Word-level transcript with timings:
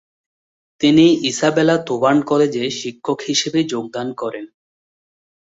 তিনি 0.81 1.05
Isabella 1.29 1.75
Thoburn 1.87 2.19
কলেজে 2.21 2.63
শিক্ষক 2.79 3.19
হিসেবে 3.29 3.59
যোগদান 3.63 4.07
করেন। 4.13 4.45